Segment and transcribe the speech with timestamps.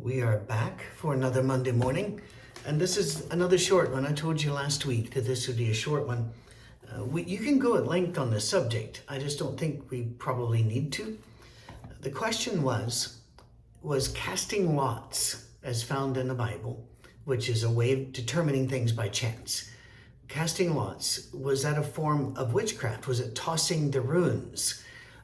[0.00, 2.20] We are back for another Monday morning,
[2.64, 4.06] and this is another short one.
[4.06, 6.30] I told you last week that this would be a short one.
[6.88, 9.02] Uh, we, you can go at length on this subject.
[9.08, 11.18] I just don't think we probably need to.
[12.00, 13.18] The question was
[13.82, 16.86] was casting lots, as found in the Bible,
[17.24, 19.68] which is a way of determining things by chance.
[20.28, 23.08] Casting lots, was that a form of witchcraft?
[23.08, 24.80] Was it tossing the runes?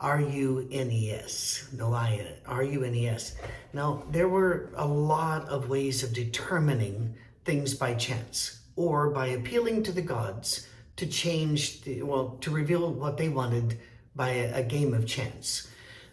[0.00, 3.36] R-U-N-E-S, in it, R-U-N-E-S.
[3.72, 9.82] Now, there were a lot of ways of determining things by chance or by appealing
[9.82, 13.78] to the gods to change, the, well, to reveal what they wanted
[14.14, 15.68] by a, a game of chance.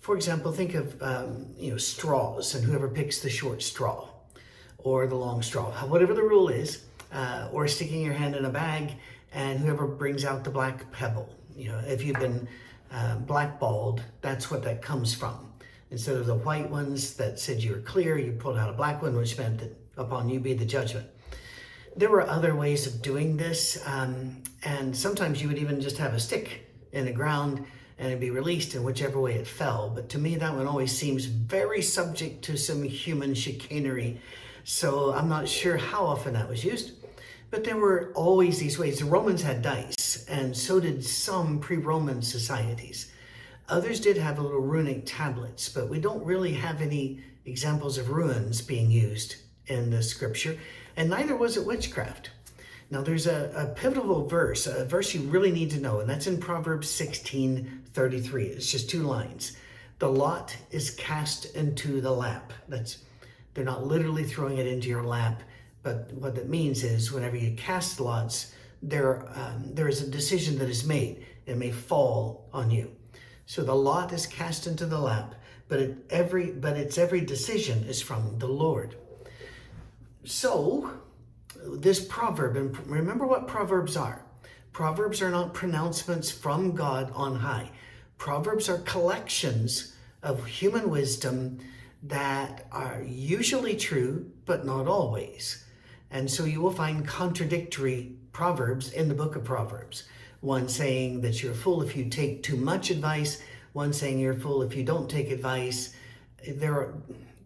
[0.00, 4.08] For example, think of, um, you know, straws and whoever picks the short straw
[4.78, 8.50] or the long straw, whatever the rule is, uh, or sticking your hand in a
[8.50, 8.92] bag
[9.32, 11.28] and whoever brings out the black pebble.
[11.54, 12.46] You know, if you've been
[12.92, 15.52] uh, blackballed, that's what that comes from.
[15.90, 19.02] Instead of the white ones that said you were clear, you pulled out a black
[19.02, 21.06] one, which meant that upon you be the judgment.
[21.96, 26.12] There were other ways of doing this, um, and sometimes you would even just have
[26.12, 27.64] a stick in the ground
[27.98, 29.90] and it'd be released in whichever way it fell.
[29.94, 34.20] But to me, that one always seems very subject to some human chicanery.
[34.64, 36.92] So I'm not sure how often that was used.
[37.56, 38.98] But there were always these ways.
[38.98, 43.10] The Romans had dice, and so did some pre Roman societies.
[43.70, 48.60] Others did have little runic tablets, but we don't really have any examples of runes
[48.60, 49.36] being used
[49.68, 50.58] in the scripture,
[50.98, 52.28] and neither was it witchcraft.
[52.90, 56.26] Now, there's a, a pivotal verse, a verse you really need to know, and that's
[56.26, 58.44] in Proverbs 16 33.
[58.48, 59.56] It's just two lines.
[59.98, 62.52] The lot is cast into the lap.
[62.68, 62.98] That's
[63.54, 65.42] they're not literally throwing it into your lap
[65.86, 70.58] but what that means is whenever you cast lots, there, um, there is a decision
[70.58, 71.24] that is made.
[71.46, 72.90] It may fall on you.
[73.46, 75.36] So the lot is cast into the lap,
[75.68, 78.96] but it, every but its every decision is from the Lord.
[80.24, 80.90] So
[81.64, 84.24] this proverb, and remember what proverbs are.
[84.72, 87.70] Proverbs are not pronouncements from God on high.
[88.18, 91.60] Proverbs are collections of human wisdom
[92.02, 95.62] that are usually true, but not always.
[96.10, 100.04] And so you will find contradictory proverbs in the book of Proverbs.
[100.40, 104.32] One saying that you're a fool if you take too much advice, one saying you're
[104.32, 105.94] a fool if you don't take advice.
[106.46, 106.94] There are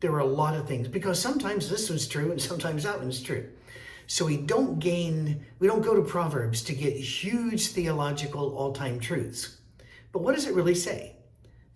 [0.00, 3.22] there are a lot of things because sometimes this one's true and sometimes that one's
[3.22, 3.46] true.
[4.06, 9.58] So we don't gain, we don't go to Proverbs to get huge theological all-time truths.
[10.10, 11.16] But what does it really say?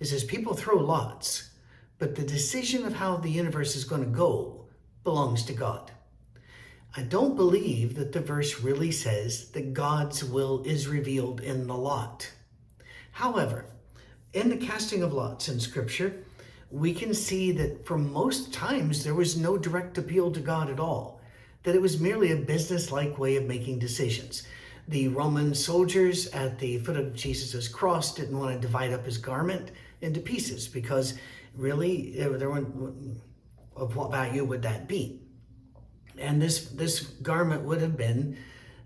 [0.00, 1.50] It says people throw lots,
[1.98, 4.66] but the decision of how the universe is going to go
[5.04, 5.92] belongs to God.
[6.96, 11.76] I don't believe that the verse really says that God's will is revealed in the
[11.76, 12.30] lot.
[13.10, 13.66] However,
[14.32, 16.24] in the casting of lots in Scripture,
[16.70, 20.78] we can see that for most times there was no direct appeal to God at
[20.78, 21.20] all,
[21.64, 24.44] that it was merely a business-like way of making decisions.
[24.86, 29.18] The Roman soldiers at the foot of Jesus' cross didn't want to divide up his
[29.18, 31.14] garment into pieces because
[31.56, 32.64] really, eh, there were,
[33.74, 35.23] of what value would that be?
[36.18, 38.36] And this, this garment would have been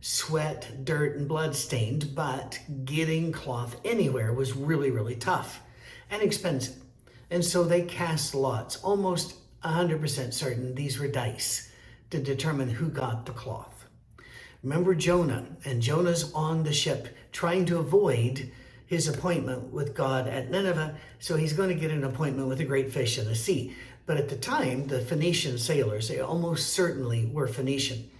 [0.00, 5.60] sweat, dirt, and blood stained, but getting cloth anywhere was really, really tough
[6.10, 6.76] and expensive.
[7.30, 11.70] And so they cast lots, almost 100% certain these were dice
[12.10, 13.86] to determine who got the cloth.
[14.62, 18.50] Remember Jonah, and Jonah's on the ship trying to avoid
[18.86, 22.64] his appointment with God at Nineveh, so he's going to get an appointment with a
[22.64, 23.76] great fish in the sea.
[24.08, 28.10] But at the time, the Phoenician sailors, they almost certainly were Phoenician.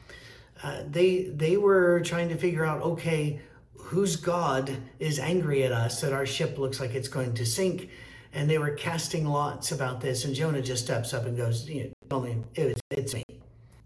[0.62, 3.40] Uh, they they were trying to figure out, okay,
[3.72, 7.88] whose God is angry at us that our ship looks like it's going to sink,
[8.34, 10.26] and they were casting lots about this.
[10.26, 13.24] And Jonah just steps up and goes, you know, it's, it's me,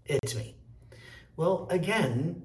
[0.05, 0.55] it's me.
[1.37, 2.43] Well, again,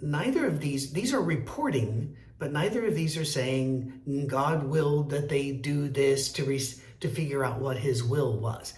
[0.00, 5.28] neither of these these are reporting, but neither of these are saying God willed that
[5.28, 6.58] they do this to re,
[7.00, 8.72] to figure out what His will was.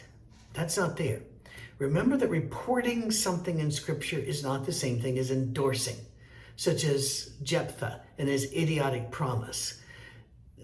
[0.57, 1.21] That's not there.
[1.79, 5.99] Remember that reporting something in Scripture is not the same thing as endorsing,
[6.57, 9.83] such as Jephthah and his idiotic promise.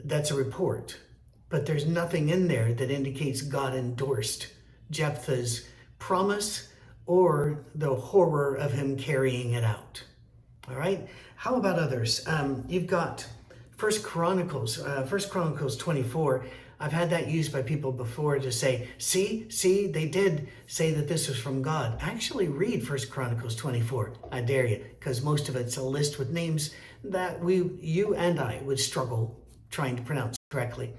[0.05, 0.99] That's a report,
[1.51, 4.49] but there's nothing in there that indicates God endorsed
[4.91, 5.69] Jephthah's
[5.99, 6.69] promise
[7.05, 10.03] or the horror of him carrying it out.
[10.71, 11.07] All right.
[11.37, 12.27] How about others?
[12.27, 13.27] Um, you've got
[13.77, 16.47] First Chronicles, uh, First Chronicles 24
[16.83, 21.07] I've had that used by people before to say, see, see, they did say that
[21.07, 21.97] this was from God.
[22.01, 24.15] Actually read First Chronicles 24.
[24.33, 26.75] I dare you, because most of it's a list with names
[27.05, 29.41] that we, you and I would struggle
[29.71, 30.93] trying to pronounce correctly.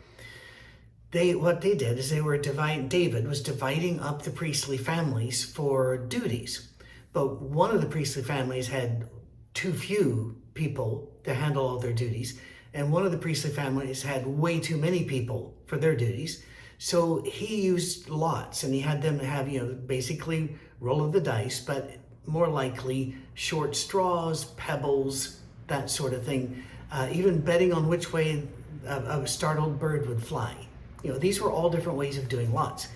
[1.12, 5.98] they what they did is they were David was dividing up the priestly families for
[5.98, 6.72] duties.
[7.12, 9.10] But one of the priestly families had
[9.54, 12.40] too few people to handle all their duties,
[12.74, 16.44] and one of the priestly families had way too many people for their duties.
[16.78, 21.22] So he used lots and he had them have, you know, basically roll of the
[21.22, 21.92] dice, but
[22.26, 26.64] more likely short straws, pebbles, that sort of thing.
[26.92, 28.44] Uh, even betting on which way
[28.86, 30.56] a, a startled bird would fly.
[31.04, 32.88] You know, these were all different ways of doing lots.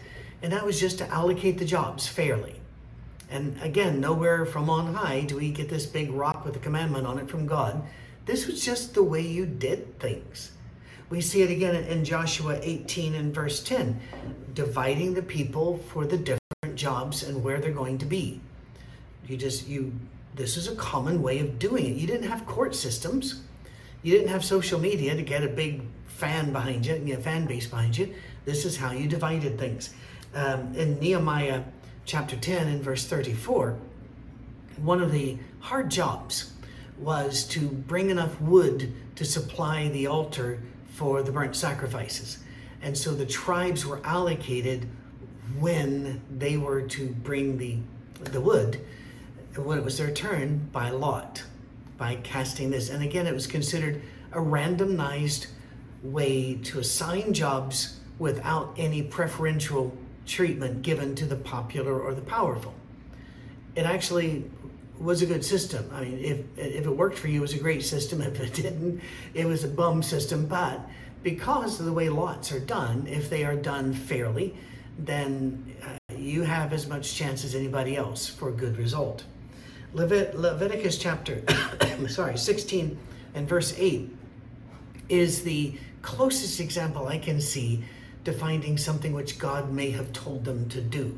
[0.41, 2.55] And that was just to allocate the jobs fairly.
[3.29, 7.05] And again, nowhere from on high do we get this big rock with a commandment
[7.05, 7.83] on it from God.
[8.27, 10.51] This was just the way you did things.
[11.09, 14.01] We see it again in Joshua 18 and verse 10,
[14.53, 18.41] dividing the people for the different jobs and where they're going to be.
[19.25, 19.93] You just, you,
[20.35, 21.95] this is a common way of doing it.
[21.95, 23.43] You didn't have court systems.
[24.03, 27.45] You didn't have social media to get a big fan behind you, and a fan
[27.45, 28.13] base behind you.
[28.43, 29.93] This is how you divided things.
[30.35, 31.63] Um, in Nehemiah
[32.03, 33.77] chapter 10 and verse 34,
[34.81, 36.51] one of the hard jobs
[36.99, 42.39] was to bring enough wood to supply the altar for the burnt sacrifices.
[42.81, 44.87] And so the tribes were allocated
[45.59, 47.77] when they were to bring the,
[48.31, 48.85] the wood,
[49.55, 51.43] when it was their turn, by lot,
[51.97, 52.89] by casting this.
[52.89, 54.01] And again, it was considered
[54.31, 55.47] a randomized
[56.03, 59.95] way to assign jobs without any preferential
[60.25, 62.73] treatment given to the popular or the powerful.
[63.75, 64.49] It actually
[64.99, 65.89] was a good system.
[65.93, 68.21] I mean, if if it worked for you, it was a great system.
[68.27, 69.01] If it didn't,
[69.33, 70.45] it was a bum system.
[70.47, 70.81] But
[71.23, 74.55] because of the way lots are done, if they are done fairly,
[74.97, 79.23] then uh, you have as much chance as anybody else for a good result.
[79.93, 81.43] Levit- Leviticus chapter,
[82.07, 82.97] sorry, 16
[83.35, 84.09] and verse 8
[85.09, 87.83] is the closest example I can see
[88.25, 91.17] to finding something which God may have told them to do.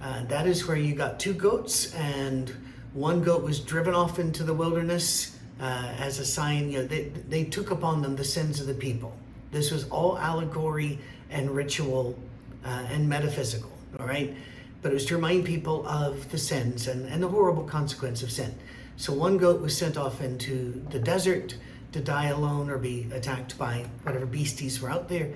[0.00, 2.52] Uh, that is where you got two goats, and
[2.94, 6.70] one goat was driven off into the wilderness uh, as a sign.
[6.70, 9.16] You know, they, they took upon them the sins of the people.
[9.50, 10.98] This was all allegory
[11.30, 12.18] and ritual
[12.64, 14.34] uh, and metaphysical, all right?
[14.82, 18.30] But it was to remind people of the sins and, and the horrible consequence of
[18.30, 18.54] sin.
[18.96, 21.56] So one goat was sent off into the desert
[21.92, 25.30] to die alone or be attacked by whatever beasties were out there,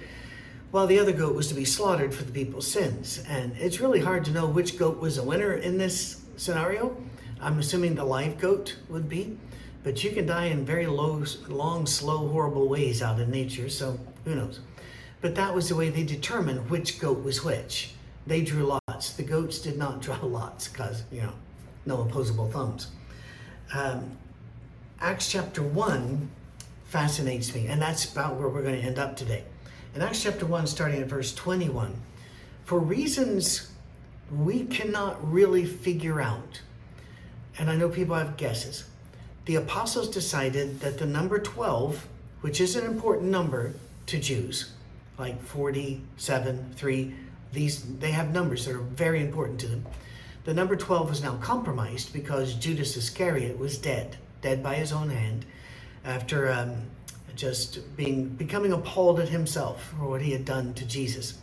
[0.71, 3.23] while the other goat was to be slaughtered for the people's sins.
[3.29, 6.97] And it's really hard to know which goat was a winner in this scenario.
[7.47, 9.39] I'm assuming the live goat would be,
[9.85, 14.01] but you can die in very low, long, slow, horrible ways out in nature, so
[14.25, 14.59] who knows.
[15.21, 17.93] But that was the way they determined which goat was which.
[18.27, 19.13] They drew lots.
[19.13, 21.35] The goats did not draw lots because, you know,
[21.87, 22.89] no opposable thumbs.
[23.73, 24.17] Um,
[25.01, 26.29] Acts chapter 1
[26.87, 29.45] fascinates me, and that's about where we're going to end up today.
[29.95, 31.95] In Acts chapter 1, starting at verse 21,
[32.65, 33.71] for reasons
[34.37, 36.61] we cannot really figure out,
[37.59, 38.85] and I know people have guesses,
[39.47, 42.07] the apostles decided that the number 12,
[42.41, 43.75] which is an important number
[44.07, 44.73] to Jews,
[45.19, 47.15] like 47, 3,
[47.53, 49.87] these they have numbers that are very important to them.
[50.45, 55.11] The number 12 was now compromised because Judas Iscariot was dead, dead by his own
[55.11, 55.47] hand,
[56.05, 56.83] after um,
[57.35, 61.39] just being becoming appalled at himself for what he had done to Jesus.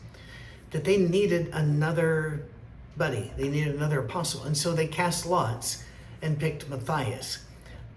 [0.71, 2.43] That they needed another
[2.95, 5.83] buddy, they needed another apostle, and so they cast lots
[6.23, 7.39] and picked Matthias.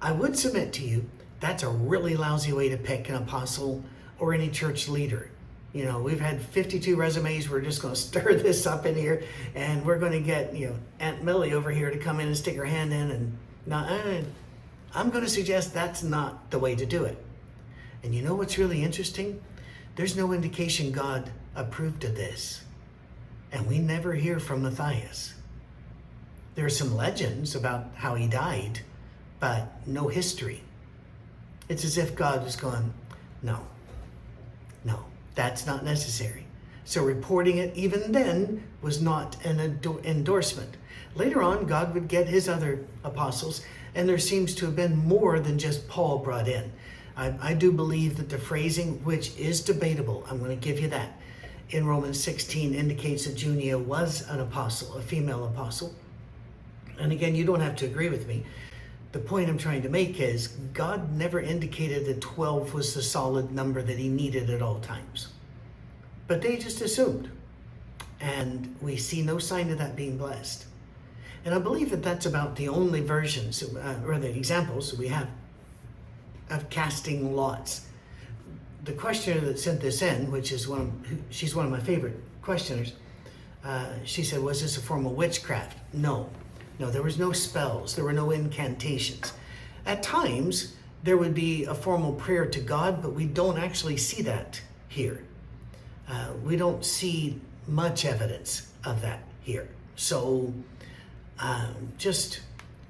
[0.03, 1.09] I would submit to you
[1.41, 3.85] that's a really lousy way to pick an apostle
[4.19, 5.31] or any church leader.
[5.73, 7.51] You know, we've had 52 resumes.
[7.51, 9.23] We're just going to stir this up in here,
[9.55, 12.37] and we're going to get you know Aunt Millie over here to come in and
[12.37, 13.11] stick her hand in.
[13.11, 14.23] And not, eh,
[14.95, 17.19] I'm going to suggest that's not the way to do it.
[18.03, 19.43] And you know what's really interesting?
[19.97, 22.63] There's no indication God approved of this,
[23.53, 25.35] and we never hear from Matthias.
[26.57, 28.81] There are some legends about how he died,
[29.41, 30.63] but no history.
[31.69, 32.95] It's as if God was going,
[33.43, 33.61] no,
[34.83, 36.47] no, that's not necessary.
[36.87, 39.61] So reporting it even then was not an
[40.05, 40.77] endorsement.
[41.15, 43.63] Later on, God would get his other apostles,
[43.95, 46.73] and there seems to have been more than just Paul brought in.
[47.19, 50.89] I, I do believe that the phrasing, which is debatable, I'm going to give you
[50.89, 51.21] that,
[51.71, 55.95] in Romans 16 indicates that Junia was an apostle, a female apostle.
[56.99, 58.45] And again, you don't have to agree with me.
[59.13, 63.51] The point I'm trying to make is God never indicated that 12 was the solid
[63.53, 65.29] number that he needed at all times.
[66.27, 67.31] But they just assumed.
[68.21, 70.67] And we see no sign of that being blessed.
[71.45, 75.29] And I believe that that's about the only versions, uh, or the examples we have
[76.51, 77.83] of casting lots.
[78.85, 80.93] the questioner that sent this in, which is one of,
[81.31, 82.93] she's one of my favorite questioners,
[83.65, 85.77] uh, she said, Was this a form of witchcraft?
[85.93, 86.31] No.
[86.79, 89.33] No, there was no spells, there were no incantations.
[89.87, 94.23] At times, there would be a formal prayer to God, but we don't actually see
[94.23, 95.23] that here.
[96.09, 99.69] Uh, we don't see much evidence of that here.
[99.97, 100.53] So
[101.39, 102.41] um, just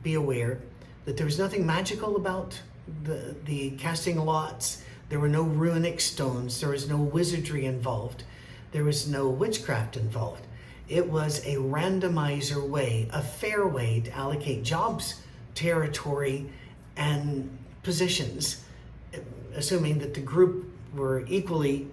[0.02, 0.60] be aware
[1.04, 2.60] that there was nothing magical about
[3.04, 4.82] the, the casting lots.
[5.08, 6.60] There were no runic stones.
[6.60, 8.24] There was no wizardry involved.
[8.72, 10.45] There was no witchcraft involved.
[10.88, 15.20] It was a randomizer way, a fair way to allocate jobs,
[15.54, 16.48] territory,
[16.96, 18.62] and positions,
[19.54, 21.88] assuming that the group were equally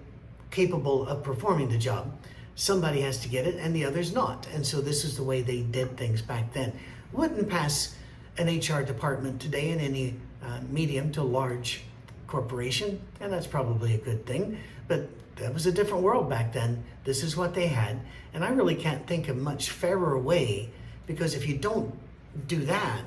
[0.50, 2.16] capable of performing the job.
[2.54, 4.46] Somebody has to get it and the others not.
[4.54, 6.72] And so this is the way they did things back then.
[7.12, 7.96] Wouldn't pass
[8.38, 11.82] an HR department today in any uh, medium to large
[12.26, 14.58] corporation, and that's probably a good thing.
[14.86, 16.84] But that was a different world back then.
[17.04, 18.00] This is what they had.
[18.32, 20.70] And I really can't think of much fairer way
[21.06, 21.94] because if you don't
[22.46, 23.02] do that,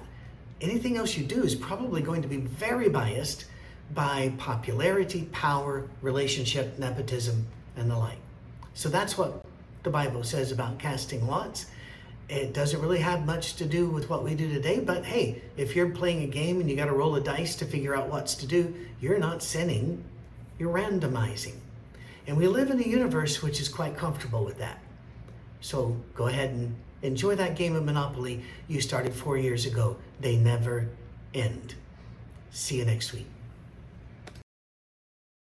[0.61, 3.45] anything else you do is probably going to be very biased
[3.93, 8.19] by popularity, power, relationship, nepotism, and the like.
[8.73, 9.45] So that's what
[9.83, 11.67] the Bible says about casting lots.
[12.29, 15.75] It doesn't really have much to do with what we do today, but hey, if
[15.75, 18.35] you're playing a game and you got to roll a dice to figure out what's
[18.35, 20.03] to do, you're not sinning,
[20.59, 21.55] you're randomizing.
[22.27, 24.79] And we live in a universe which is quite comfortable with that.
[25.61, 29.97] So go ahead and enjoy that game of Monopoly you started four years ago.
[30.19, 30.89] They never
[31.33, 31.75] end.
[32.51, 33.27] See you next week.